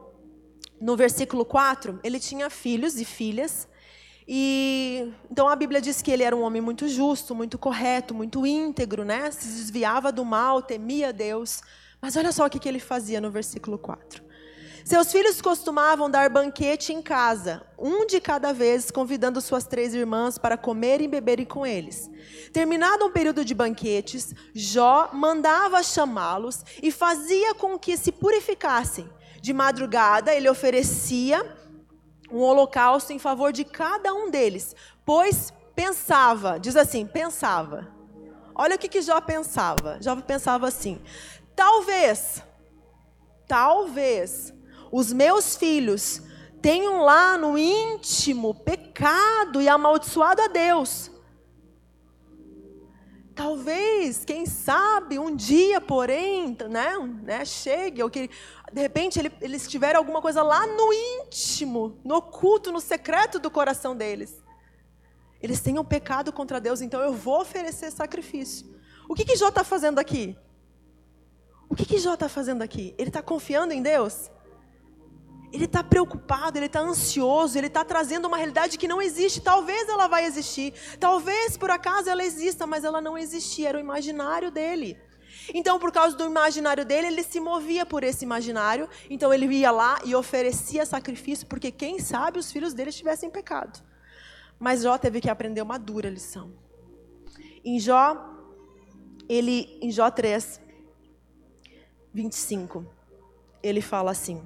[0.79, 3.67] no versículo 4, ele tinha filhos e filhas.
[4.27, 8.45] E então a Bíblia diz que ele era um homem muito justo, muito correto, muito
[8.45, 9.29] íntegro, né?
[9.31, 11.61] Se desviava do mal, temia Deus.
[12.01, 14.23] Mas olha só o que, que ele fazia no versículo 4.
[14.85, 20.37] Seus filhos costumavam dar banquete em casa, um de cada vez, convidando suas três irmãs
[20.37, 22.07] para comerem e beberem com eles.
[22.53, 29.09] Terminado um período de banquetes, Jó mandava chamá-los e fazia com que se purificassem.
[29.41, 31.43] De madrugada, ele oferecia
[32.35, 37.87] um holocausto em favor de cada um deles, pois pensava, diz assim, pensava.
[38.53, 39.97] Olha o que, que Jó pensava.
[40.01, 41.01] Jó pensava assim:
[41.55, 42.43] talvez,
[43.47, 44.53] talvez
[44.91, 46.21] os meus filhos
[46.61, 51.11] tenham lá no íntimo pecado e amaldiçoado a Deus.
[53.35, 58.29] Talvez, quem sabe, um dia, porém, né, né chegue, ou que
[58.71, 63.51] de repente ele, eles tiverem alguma coisa lá no íntimo, no oculto, no secreto do
[63.51, 64.41] coração deles.
[65.41, 68.73] Eles tenham pecado contra Deus, então eu vou oferecer sacrifício.
[69.07, 70.37] O que, que Jó está fazendo aqui?
[71.69, 72.95] O que, que Jó está fazendo aqui?
[72.97, 74.31] Ele está confiando em Deus?
[75.55, 79.39] Ele está preocupado, ele está ansioso, ele está trazendo uma realidade que não existe.
[79.39, 83.81] Talvez ela vai existir, talvez por acaso ela exista, mas ela não existia, era o
[83.81, 84.97] imaginário dele.
[85.53, 88.89] Então, por causa do imaginário dele, ele se movia por esse imaginário.
[89.09, 93.31] Então, ele ia lá e oferecia sacrifício, porque quem sabe os filhos dele estivessem em
[93.31, 93.81] pecado.
[94.59, 96.51] Mas Jó teve que aprender uma dura lição.
[97.63, 98.17] Em Jó,
[99.29, 100.59] ele, em Jó 3,
[102.13, 102.85] 25,
[103.63, 104.41] ele fala assim: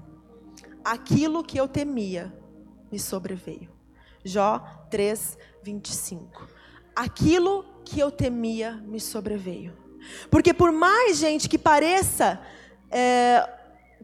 [0.84, 2.34] Aquilo que eu temia
[2.92, 3.70] me sobreveio.
[4.24, 6.48] Jó 3, 25.
[6.96, 9.78] Aquilo que eu temia me sobreveio.
[10.30, 12.40] Porque por mais gente que pareça
[12.92, 13.48] é,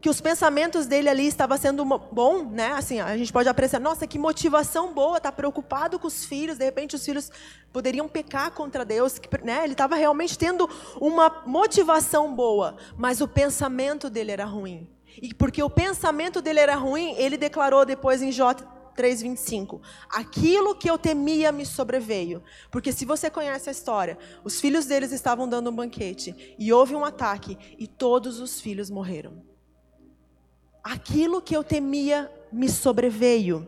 [0.02, 2.74] que os pensamentos dele ali estavam sendo bom, né?
[2.74, 6.66] Assim, a gente pode apreciar, nossa, que motivação boa, tá preocupado com os filhos, de
[6.66, 7.32] repente os filhos
[7.72, 9.64] poderiam pecar contra Deus, né?
[9.64, 14.88] Ele estava realmente tendo uma motivação boa, mas o pensamento dele era ruim.
[15.22, 18.54] E porque o pensamento dele era ruim, ele declarou depois em Jó
[18.96, 19.82] 3:25.
[20.10, 22.42] Aquilo que eu temia me sobreveio.
[22.72, 26.96] Porque se você conhece a história, os filhos deles estavam dando um banquete e houve
[26.96, 29.44] um ataque e todos os filhos morreram.
[30.84, 33.68] Aquilo que eu temia me sobreveio.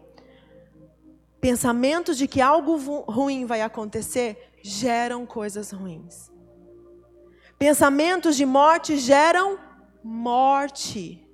[1.41, 6.31] Pensamentos de que algo ruim vai acontecer geram coisas ruins.
[7.59, 9.59] Pensamentos de morte geram
[10.03, 11.26] morte.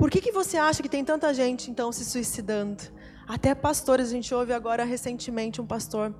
[0.00, 2.82] Por que, que você acha que tem tanta gente, então, se suicidando?
[3.28, 6.14] Até pastores, a gente ouve agora recentemente um pastor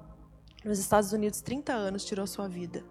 [0.62, 2.84] nos Estados Unidos, 30 anos, tirou sua vida.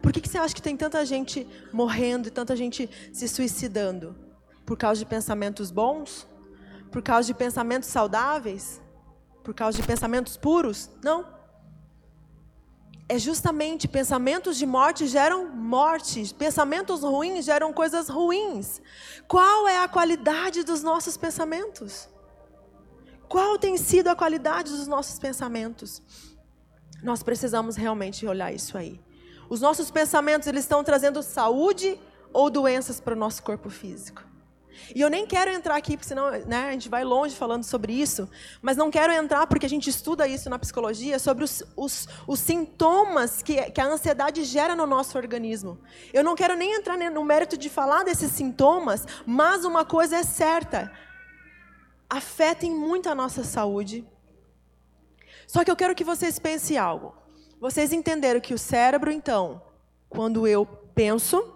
[0.00, 4.14] Por que, que você acha que tem tanta gente morrendo e tanta gente se suicidando?
[4.64, 6.28] Por causa de pensamentos bons?
[6.92, 8.80] Por causa de pensamentos saudáveis?
[9.42, 10.90] Por causa de pensamentos puros?
[11.02, 11.35] Não
[13.08, 18.80] é justamente pensamentos de morte geram morte, pensamentos ruins geram coisas ruins.
[19.28, 22.08] Qual é a qualidade dos nossos pensamentos?
[23.28, 26.02] Qual tem sido a qualidade dos nossos pensamentos?
[27.02, 29.00] Nós precisamos realmente olhar isso aí.
[29.48, 31.98] Os nossos pensamentos eles estão trazendo saúde
[32.32, 34.22] ou doenças para o nosso corpo físico?
[34.94, 37.92] E eu nem quero entrar aqui, porque senão né, a gente vai longe falando sobre
[37.92, 38.28] isso,
[38.62, 42.40] mas não quero entrar porque a gente estuda isso na psicologia, sobre os, os, os
[42.40, 45.78] sintomas que, que a ansiedade gera no nosso organismo.
[46.12, 50.22] Eu não quero nem entrar no mérito de falar desses sintomas, mas uma coisa é
[50.22, 50.92] certa:
[52.08, 54.06] afetem muito a nossa saúde.
[55.46, 57.14] Só que eu quero que vocês pensem algo.
[57.60, 59.62] Vocês entenderam que o cérebro, então,
[60.08, 61.55] quando eu penso,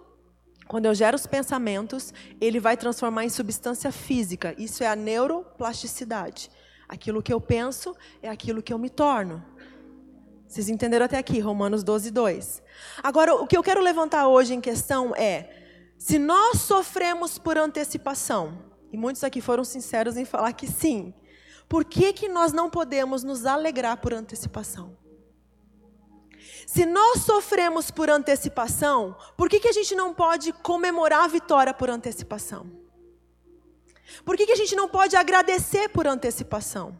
[0.71, 4.55] quando eu gero os pensamentos, ele vai transformar em substância física.
[4.57, 6.49] Isso é a neuroplasticidade.
[6.87, 9.43] Aquilo que eu penso é aquilo que eu me torno.
[10.47, 12.63] Vocês entenderam até aqui, Romanos 12, 2.
[13.03, 15.49] Agora, o que eu quero levantar hoje em questão é:
[15.97, 18.57] se nós sofremos por antecipação,
[18.93, 21.13] e muitos aqui foram sinceros em falar que sim,
[21.67, 25.00] por que, que nós não podemos nos alegrar por antecipação?
[26.65, 31.73] Se nós sofremos por antecipação, por que, que a gente não pode comemorar a vitória
[31.73, 32.69] por antecipação?
[34.25, 36.99] Por que, que a gente não pode agradecer por antecipação?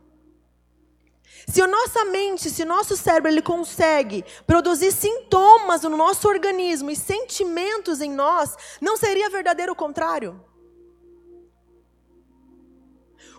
[1.47, 6.91] Se a nossa mente, se o nosso cérebro ele consegue produzir sintomas no nosso organismo
[6.91, 10.39] e sentimentos em nós, não seria verdadeiro o contrário?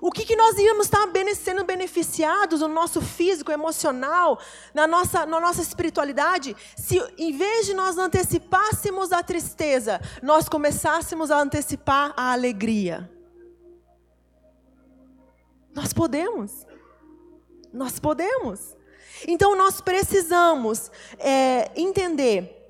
[0.00, 4.38] O que, que nós íamos estar sendo beneficiados no nosso físico, emocional,
[4.74, 11.30] na nossa, na nossa espiritualidade, se em vez de nós antecipássemos a tristeza, nós começássemos
[11.30, 13.10] a antecipar a alegria?
[15.74, 16.66] Nós podemos.
[17.72, 18.76] Nós podemos.
[19.26, 22.61] Então nós precisamos é, entender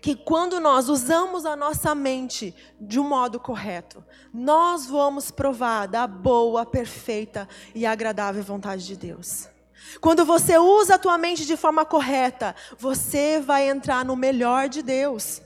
[0.00, 6.06] que quando nós usamos a nossa mente de um modo correto, nós vamos provar da
[6.06, 9.48] boa, perfeita e agradável vontade de Deus.
[10.00, 14.82] Quando você usa a tua mente de forma correta, você vai entrar no melhor de
[14.82, 15.40] Deus.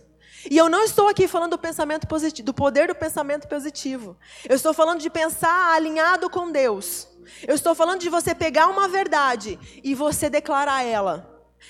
[0.51, 4.17] E eu não estou aqui falando do pensamento positivo, do poder do pensamento positivo.
[4.49, 7.09] Eu estou falando de pensar alinhado com Deus.
[7.47, 11.29] Eu estou falando de você pegar uma verdade e você declarar ela.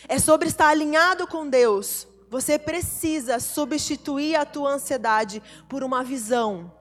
[0.08, 6.72] É sobre estar alinhado com Deus, você precisa substituir a tua ansiedade por uma visão.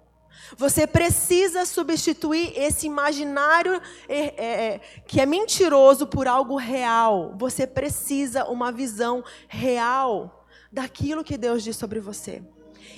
[0.56, 7.36] Você precisa substituir esse imaginário é, é, é, que é mentiroso por algo real.
[7.38, 12.42] Você precisa uma visão real daquilo que Deus diz sobre você.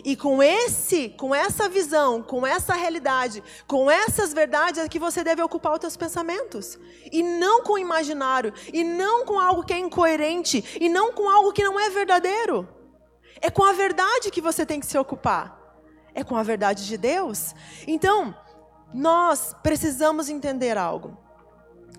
[0.04, 5.24] E com esse, com essa visão, com essa realidade, com essas verdades é que você
[5.24, 6.80] deve ocupar os seus pensamentos.
[7.12, 11.30] E não com o imaginário, e não com algo que é incoerente, e não com
[11.30, 12.68] algo que não é verdadeiro.
[13.42, 15.60] É com a verdade que você tem que se ocupar.
[16.16, 17.54] É com a verdade de Deus.
[17.88, 18.36] Então,
[18.94, 21.18] Nós precisamos entender algo.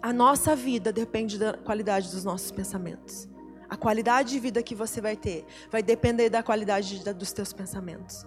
[0.00, 3.28] A nossa vida depende da qualidade dos nossos pensamentos.
[3.74, 8.24] A qualidade de vida que você vai ter vai depender da qualidade dos teus pensamentos.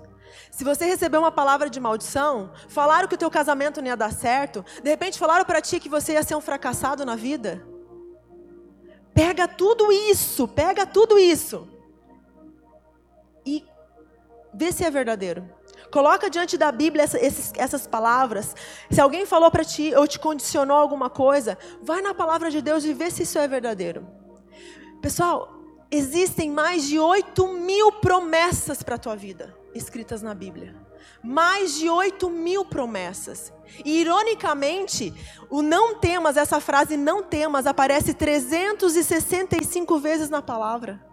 [0.52, 4.12] Se você receber uma palavra de maldição, falaram que o teu casamento não ia dar
[4.12, 7.66] certo, de repente falaram para ti que você ia ser um fracassado na vida.
[9.14, 11.66] Pega tudo isso, pega tudo isso
[13.46, 13.66] e
[14.54, 15.50] vê se é verdadeiro.
[15.90, 18.54] Coloca diante da Bíblia essa, esses, essas palavras.
[18.92, 22.84] Se alguém falou para ti ou te condicionou alguma coisa, vai na palavra de Deus
[22.84, 24.27] e vê se isso é verdadeiro.
[25.02, 25.54] Pessoal,
[25.92, 30.76] existem mais de 8 mil promessas para a tua vida escritas na Bíblia.
[31.24, 33.54] Mais de 8 mil promessas.
[33.86, 35.14] E, ironicamente,
[35.50, 41.06] o não temas, essa frase não temas, aparece 365 vezes na palavra.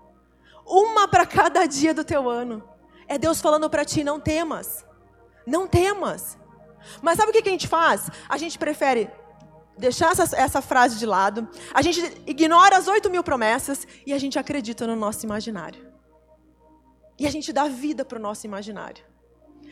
[0.66, 2.62] Uma para cada dia do teu ano.
[3.06, 4.84] É Deus falando para ti: não temas.
[5.46, 6.38] Não temas.
[7.02, 8.08] Mas sabe o que a gente faz?
[8.28, 9.10] A gente prefere
[9.76, 14.18] deixar essa, essa frase de lado, a gente ignora as oito mil promessas e a
[14.18, 15.92] gente acredita no nosso imaginário.
[17.18, 19.04] E a gente dá vida para o nosso imaginário.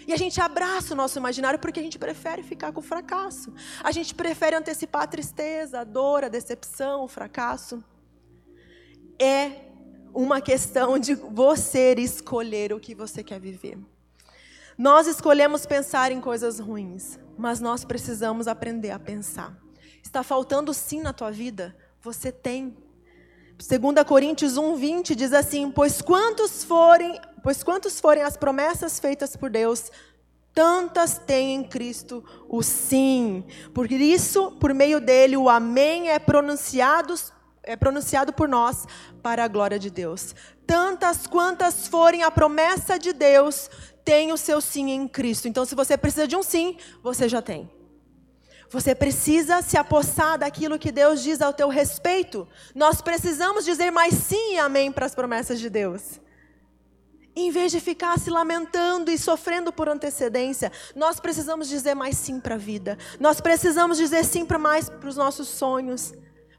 [0.06, 3.52] E a gente abraça o nosso imaginário porque a gente prefere ficar com o fracasso.
[3.82, 7.82] A gente prefere antecipar a tristeza, a dor, a decepção, o fracasso.
[9.18, 9.66] É
[10.12, 13.78] uma questão de você escolher o que você quer viver.
[14.76, 19.61] Nós escolhemos pensar em coisas ruins, mas nós precisamos aprender a pensar.
[20.02, 21.76] Está faltando sim na tua vida?
[22.00, 22.76] Você tem.
[23.56, 29.48] 2 Coríntios 1:20 diz assim: "Pois quantos forem, pois quantos forem as promessas feitas por
[29.48, 29.90] Deus,
[30.52, 33.44] tantas tem em Cristo o sim.
[33.72, 37.14] Por isso, por meio dele, o amém é pronunciado
[37.64, 38.86] é pronunciado por nós
[39.22, 40.34] para a glória de Deus.
[40.66, 43.70] Tantas quantas forem a promessa de Deus,
[44.04, 45.46] tem o seu sim em Cristo.
[45.46, 47.70] Então, se você precisa de um sim, você já tem.
[48.72, 52.48] Você precisa se apossar daquilo que Deus diz ao teu respeito.
[52.74, 56.18] Nós precisamos dizer mais sim e amém para as promessas de Deus.
[57.36, 62.40] Em vez de ficar se lamentando e sofrendo por antecedência, nós precisamos dizer mais sim
[62.40, 62.96] para a vida.
[63.20, 66.14] Nós precisamos dizer sim para mais para os nossos sonhos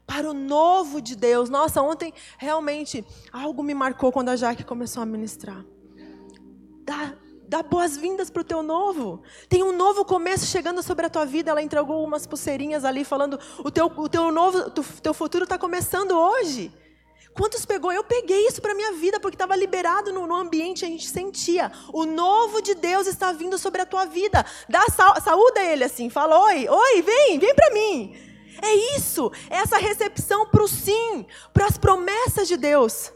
[0.06, 1.48] para o novo de Deus.
[1.48, 5.64] Nossa, ontem realmente algo me marcou quando a Jaque começou a ministrar.
[6.84, 7.14] Dá,
[7.54, 9.22] dá boas-vindas para o teu novo.
[9.48, 11.52] Tem um novo começo chegando sobre a tua vida.
[11.52, 15.56] Ela entregou umas pulseirinhas ali falando: o teu, o teu novo, o teu futuro está
[15.56, 16.72] começando hoje.
[17.32, 17.92] Quantos pegou?
[17.92, 21.70] Eu peguei isso para minha vida porque estava liberado no, no, ambiente, a gente sentia.
[21.92, 24.44] O novo de Deus está vindo sobre a tua vida.
[24.68, 28.16] Dá saúde a ele assim, fala: "Oi, oi, vem, vem para mim".
[28.60, 33.12] É isso, é essa recepção para o sim, para as promessas de Deus.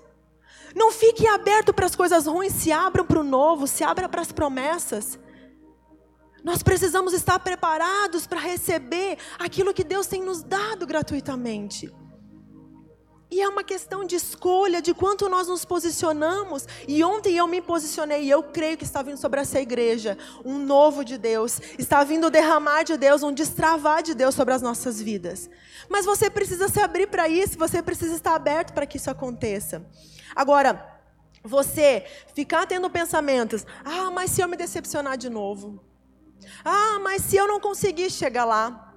[0.74, 4.20] Não fique aberto para as coisas ruins, se abram para o novo, se abra para
[4.20, 5.18] as promessas.
[6.44, 11.92] Nós precisamos estar preparados para receber aquilo que Deus tem nos dado gratuitamente.
[13.30, 16.66] E é uma questão de escolha, de quanto nós nos posicionamos.
[16.86, 20.58] E ontem eu me posicionei, e eu creio que está vindo sobre essa igreja um
[20.58, 21.60] novo de Deus.
[21.78, 25.50] Está vindo derramar de Deus, um destravar de Deus sobre as nossas vidas.
[25.90, 29.84] Mas você precisa se abrir para isso, você precisa estar aberto para que isso aconteça.
[30.38, 30.72] Agora,
[31.42, 35.66] você ficar tendo pensamentos: ah, mas se eu me decepcionar de novo?
[36.64, 38.94] Ah, mas se eu não conseguir chegar lá?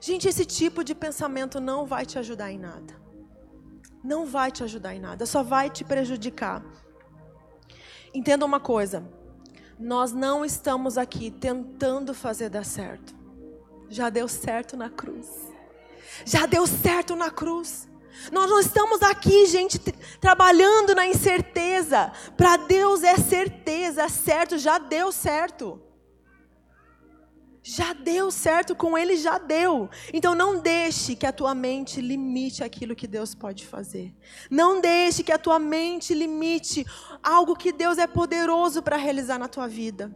[0.00, 3.00] Gente, esse tipo de pensamento não vai te ajudar em nada
[4.02, 6.64] não vai te ajudar em nada, só vai te prejudicar.
[8.12, 9.06] Entenda uma coisa:
[9.78, 13.14] nós não estamos aqui tentando fazer dar certo.
[13.88, 15.28] Já deu certo na cruz.
[16.24, 17.88] Já deu certo na cruz.
[18.32, 19.78] Nós não estamos aqui, gente,
[20.20, 22.12] trabalhando na incerteza.
[22.36, 25.80] Para Deus é certeza, é certo, já deu certo.
[27.62, 29.90] Já deu certo com ele, já deu.
[30.12, 34.14] Então não deixe que a tua mente limite aquilo que Deus pode fazer.
[34.50, 36.86] Não deixe que a tua mente limite
[37.22, 40.10] algo que Deus é poderoso para realizar na tua vida.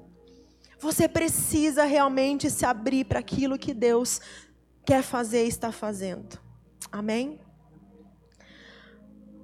[0.78, 4.20] Você precisa realmente se abrir para aquilo que Deus
[4.84, 6.38] quer fazer e está fazendo.
[6.90, 7.40] Amém?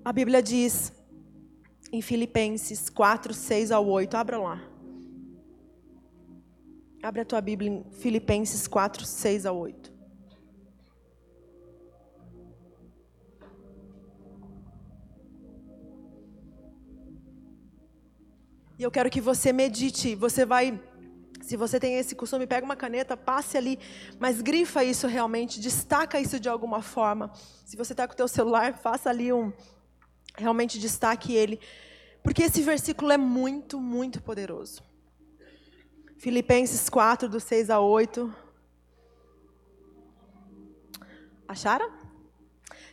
[0.02, 0.92] A Bíblia diz
[1.92, 4.62] em Filipenses 4, 6 ao 8, abra lá.
[7.02, 9.92] Abre a tua Bíblia em Filipenses 4, 6 a 8.
[18.78, 20.80] E eu quero que você medite, você vai,
[21.42, 23.78] se você tem esse costume, pega uma caneta, passe ali,
[24.18, 27.30] mas grifa isso realmente, destaca isso de alguma forma.
[27.66, 29.52] Se você está com o teu celular, faça ali um,
[30.40, 31.60] realmente destaque ele,
[32.22, 34.82] porque esse versículo é muito, muito poderoso.
[36.18, 38.34] Filipenses 4, do 6 a 8.
[41.48, 41.90] Acharam?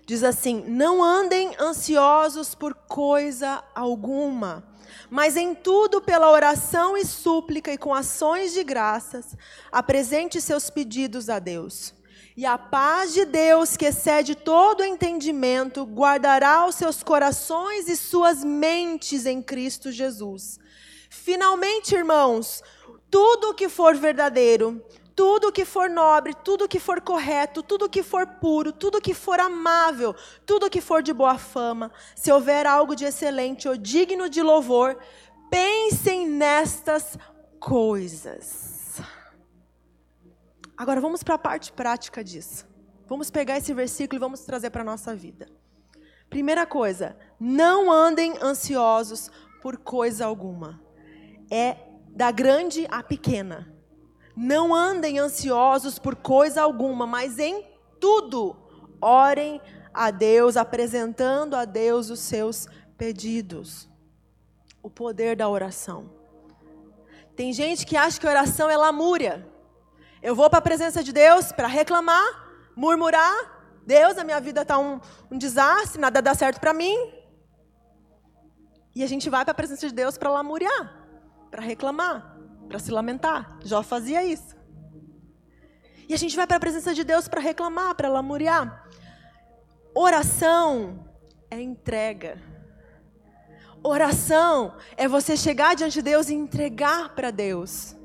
[0.06, 4.66] Diz assim: Não andem ansiosos por coisa alguma,
[5.10, 9.36] mas em tudo, pela oração e súplica e com ações de graças,
[9.70, 11.94] apresente seus pedidos a Deus.
[12.38, 18.44] E a paz de Deus, que excede todo entendimento, guardará os seus corações e suas
[18.44, 20.60] mentes em Cristo Jesus.
[21.10, 22.62] Finalmente, irmãos,
[23.10, 24.80] tudo o que for verdadeiro,
[25.16, 29.40] tudo que for nobre, tudo que for correto, tudo que for puro, tudo que for
[29.40, 30.16] amável,
[30.46, 34.96] tudo que for de boa fama, se houver algo de excelente ou digno de louvor,
[35.50, 37.18] pensem nestas
[37.60, 38.67] coisas.
[40.78, 42.68] Agora vamos para a parte prática disso.
[43.08, 45.48] Vamos pegar esse versículo e vamos trazer para a nossa vida.
[46.30, 50.80] Primeira coisa, não andem ansiosos por coisa alguma.
[51.50, 51.78] É
[52.10, 53.74] da grande à pequena.
[54.36, 57.66] Não andem ansiosos por coisa alguma, mas em
[58.00, 58.56] tudo
[59.02, 59.60] orem
[59.94, 62.68] a Deus, apresentando a Deus os seus
[62.98, 63.90] pedidos.
[64.84, 66.12] O poder da oração.
[67.36, 69.57] Tem gente que acha que oração é lamúria.
[70.28, 72.28] Eu vou para a presença de Deus para reclamar,
[72.76, 73.36] murmurar.
[73.86, 75.00] Deus, a minha vida está um,
[75.32, 76.96] um desastre, nada dá certo para mim.
[78.94, 80.84] E a gente vai para a presença de Deus para lamuriar,
[81.50, 83.58] para reclamar para se lamentar.
[83.64, 84.56] Jó fazia isso.
[86.08, 88.88] E a gente vai para a presença de Deus para reclamar, para lamuriar.
[89.96, 91.06] Oração
[91.50, 92.42] é entrega.
[93.84, 97.97] Oração é você chegar diante de Deus e entregar para Deus.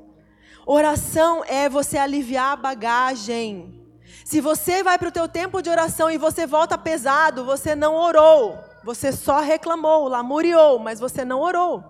[0.65, 3.81] Oração é você aliviar a bagagem.
[4.23, 7.95] Se você vai para o teu tempo de oração e você volta pesado, você não
[7.95, 8.57] orou.
[8.83, 11.83] Você só reclamou, lamuriou, mas você não orou.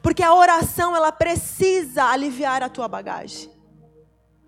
[0.00, 3.50] Porque a oração, ela precisa aliviar a tua bagagem.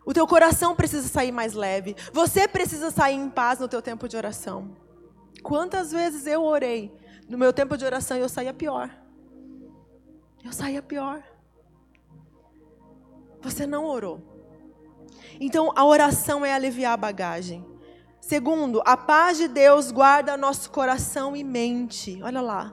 [0.07, 1.97] O teu coração precisa sair mais leve.
[2.13, 4.77] Você precisa sair em paz no teu tempo de oração.
[5.43, 6.95] Quantas vezes eu orei
[7.29, 8.91] no meu tempo de oração e eu saía pior?
[10.45, 11.23] Eu saía pior.
[13.45, 14.23] Você não orou.
[15.39, 17.63] Então, a oração é aliviar a bagagem.
[18.19, 22.19] Segundo, a paz de Deus guarda nosso coração e mente.
[22.23, 22.73] Olha lá.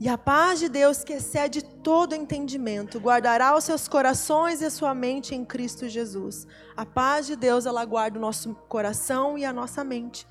[0.00, 4.70] E a paz de Deus, que excede todo entendimento, guardará os seus corações e a
[4.70, 6.44] sua mente em Cristo Jesus.
[6.76, 10.26] A paz de Deus, ela guarda o nosso coração e a nossa mente.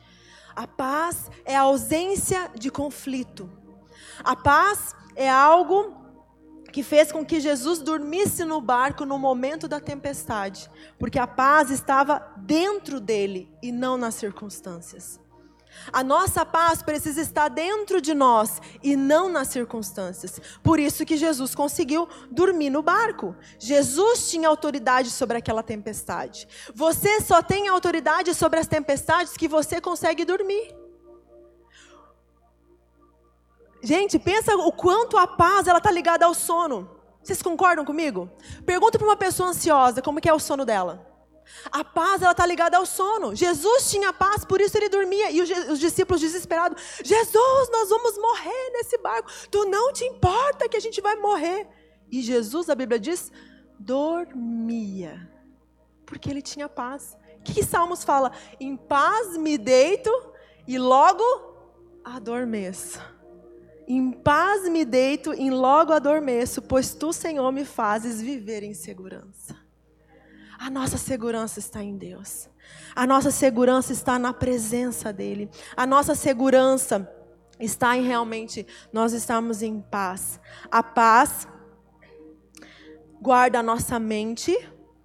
[0.53, 3.49] A paz é a ausência de conflito.
[4.25, 6.02] A paz é algo
[6.73, 10.67] que fez com que Jesus dormisse no barco no momento da tempestade,
[10.97, 15.21] porque a paz estava dentro dele e não nas circunstâncias.
[15.91, 20.41] A nossa paz precisa estar dentro de nós e não nas circunstâncias.
[20.63, 23.35] Por isso que Jesus conseguiu dormir no barco.
[23.59, 26.47] Jesus tinha autoridade sobre aquela tempestade.
[26.73, 30.82] Você só tem autoridade sobre as tempestades que você consegue dormir.
[33.83, 36.89] Gente, pensa o quanto a paz ela está ligada ao sono.
[37.21, 38.29] Vocês concordam comigo?
[38.65, 41.05] Pergunta para uma pessoa ansiosa como que é o sono dela.
[41.69, 43.35] A paz ela está ligada ao sono.
[43.35, 45.29] Jesus tinha paz, por isso ele dormia.
[45.31, 49.29] E os discípulos desesperados: Jesus, nós vamos morrer nesse barco.
[49.51, 51.67] Tu não te importa que a gente vai morrer.
[52.09, 53.31] E Jesus, a Bíblia diz,
[53.77, 55.29] dormia,
[56.05, 57.17] porque ele tinha paz.
[57.39, 58.31] O que, que Salmos fala?
[58.61, 60.09] Em paz me deito
[60.65, 61.23] e logo
[62.05, 63.12] adormeço.
[63.87, 69.55] Em paz me deito e logo adormeço, pois tu, Senhor, me fazes viver em segurança.
[70.57, 72.49] A nossa segurança está em Deus.
[72.95, 75.49] A nossa segurança está na presença dEle.
[75.75, 77.11] A nossa segurança
[77.59, 80.39] está em realmente nós estarmos em paz.
[80.71, 81.47] A paz
[83.21, 84.55] guarda a nossa mente,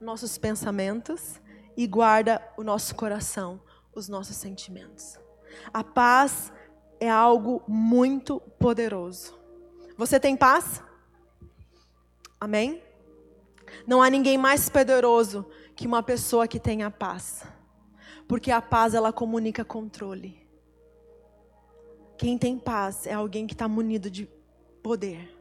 [0.00, 1.40] nossos pensamentos
[1.76, 3.60] e guarda o nosso coração,
[3.94, 5.18] os nossos sentimentos.
[5.72, 6.52] A paz
[7.00, 9.38] é algo muito poderoso.
[9.96, 10.82] Você tem paz?
[12.40, 12.82] Amém?
[13.86, 17.44] Não há ninguém mais poderoso que uma pessoa que tenha paz.
[18.26, 20.46] Porque a paz ela comunica controle.
[22.16, 24.28] Quem tem paz é alguém que está munido de
[24.82, 25.34] poder.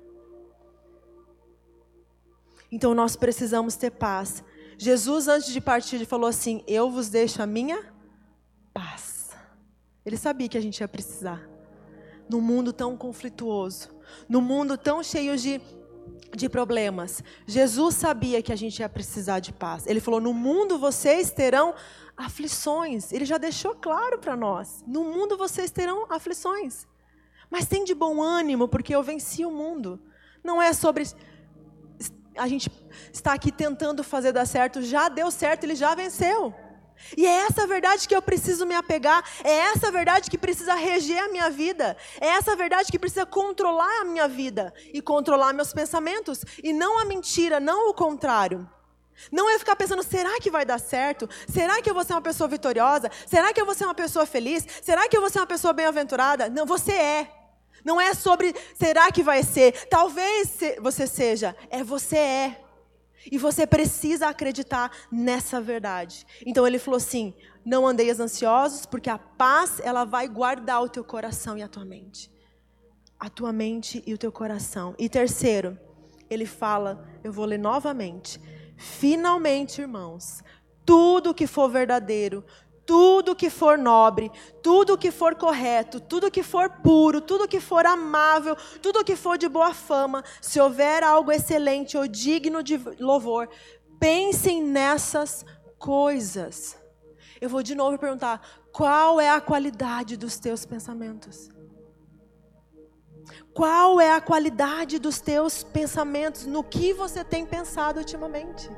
[2.71, 4.43] Então nós precisamos ter paz.
[4.77, 7.93] Jesus, antes de partir, falou assim: Eu vos deixo a minha
[8.73, 9.16] paz.
[10.07, 11.45] Ele sabia que a gente ia precisar.
[12.29, 13.89] Num mundo tão conflituoso,
[14.27, 15.61] num mundo tão cheio de
[16.33, 17.21] de problemas.
[17.45, 19.85] Jesus sabia que a gente ia precisar de paz.
[19.85, 21.75] Ele falou: No mundo vocês terão
[22.15, 23.11] aflições.
[23.11, 26.87] Ele já deixou claro para nós: No mundo vocês terão aflições.
[27.49, 29.99] Mas tem de bom ânimo, porque eu venci o mundo.
[30.41, 31.03] Não é sobre
[32.37, 32.71] a gente
[33.11, 34.81] estar aqui tentando fazer dar certo.
[34.81, 36.53] Já deu certo, ele já venceu.
[37.15, 41.23] E é essa verdade que eu preciso me apegar, é essa verdade que precisa reger
[41.23, 45.73] a minha vida, é essa verdade que precisa controlar a minha vida e controlar meus
[45.73, 48.69] pensamentos, e não a mentira, não o contrário.
[49.31, 51.27] Não é ficar pensando, será que vai dar certo?
[51.51, 53.09] Será que eu vou ser uma pessoa vitoriosa?
[53.25, 54.65] Será que eu vou ser uma pessoa feliz?
[54.81, 56.49] Será que eu vou ser uma pessoa bem-aventurada?
[56.49, 57.31] Não, você é.
[57.83, 59.87] Não é sobre será que vai ser.
[59.87, 61.55] Talvez você seja.
[61.69, 62.66] É você é.
[63.31, 66.25] E você precisa acreditar nessa verdade.
[66.45, 67.33] Então ele falou assim:
[67.65, 71.85] não andeis ansiosos, porque a paz ela vai guardar o teu coração e a tua
[71.85, 72.31] mente.
[73.19, 74.93] A tua mente e o teu coração.
[74.97, 75.77] E terceiro,
[76.29, 78.39] ele fala, eu vou ler novamente
[78.77, 80.43] Finalmente, irmãos,
[80.85, 82.45] tudo que for verdadeiro,
[82.87, 84.31] tudo que for nobre,
[84.63, 89.37] tudo que for correto, tudo que for puro, tudo que for amável, tudo que for
[89.37, 93.49] de boa fama, se houver algo excelente ou digno de louvor,
[93.99, 95.45] pensem nessas
[95.77, 96.77] coisas.
[97.41, 101.49] Eu vou de novo perguntar: qual é a qualidade dos teus pensamentos?
[103.53, 106.45] Qual é a qualidade dos teus pensamentos?
[106.45, 108.69] No que você tem pensado ultimamente?